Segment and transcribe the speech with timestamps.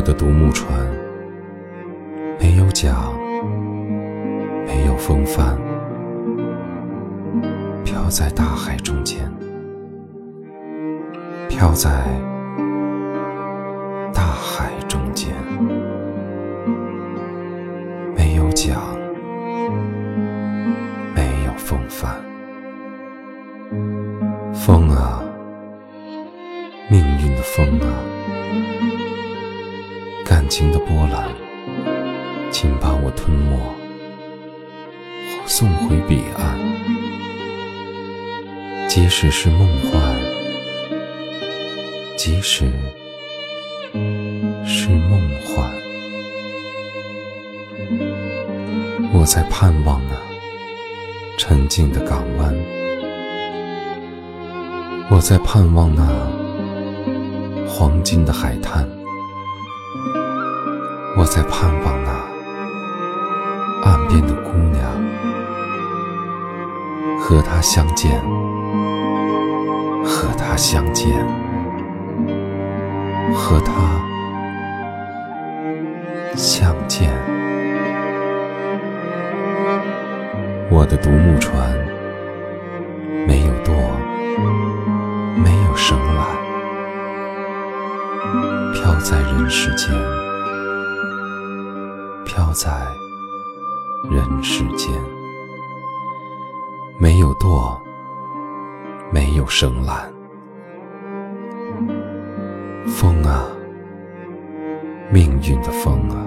[0.00, 0.66] 我的独木船，
[2.38, 2.96] 没有桨，
[4.66, 5.58] 没有风帆，
[7.84, 9.30] 飘在大海中间，
[11.50, 11.90] 飘在
[14.14, 15.34] 大海中间，
[18.16, 18.80] 没有桨，
[21.14, 22.16] 没有风帆，
[24.54, 25.22] 风啊，
[26.88, 28.99] 命运的风啊。
[30.30, 31.28] 感情的波澜，
[32.52, 33.58] 请把我吞没，
[35.44, 36.56] 送回彼岸。
[38.88, 40.00] 即使是梦幻，
[42.16, 42.70] 即使
[44.64, 45.68] 是梦幻，
[49.12, 50.14] 我在盼望那
[51.38, 52.54] 沉静的港湾，
[55.10, 56.06] 我在盼望那
[57.68, 58.88] 黄金的海滩。
[61.16, 62.10] 我在盼望那
[63.82, 64.80] 岸边的姑娘，
[67.18, 68.20] 和她相见，
[70.04, 71.26] 和她相见，
[73.34, 74.00] 和她
[76.36, 77.10] 相见。
[80.70, 81.76] 我的独木船
[83.26, 83.74] 没有舵，
[85.36, 86.24] 没有绳缆，
[88.72, 90.19] 飘在人世间。
[92.32, 92.70] 飘在
[94.08, 94.88] 人世间，
[96.96, 97.76] 没有舵，
[99.12, 100.04] 没有绳缆。
[102.86, 103.42] 风啊，
[105.12, 106.22] 命运的风啊，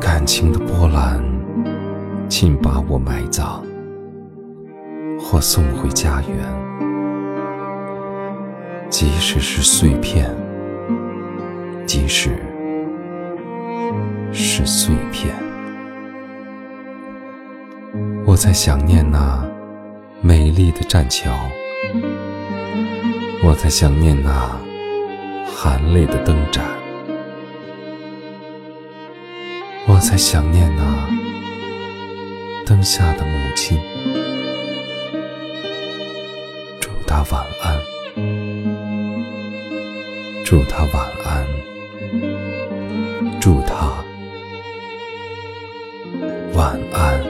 [0.00, 1.22] 感情的波澜，
[2.28, 3.62] 请把我埋葬，
[5.20, 6.36] 或送回家园。
[8.88, 10.28] 即使是碎片，
[11.86, 12.49] 即使。
[14.32, 15.34] 是碎片。
[18.24, 19.44] 我在想念那
[20.20, 21.30] 美丽的栈桥，
[23.42, 24.56] 我在想念那
[25.46, 26.64] 含泪的灯盏，
[29.86, 31.08] 我在想念那
[32.64, 33.78] 灯下的母亲。
[36.80, 37.80] 祝她晚安，
[40.44, 41.46] 祝她晚安，
[46.60, 47.29] 晚安。